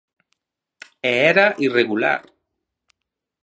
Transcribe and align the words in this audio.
E 1.11 1.13
era 1.31 1.47
irregular. 1.67 2.21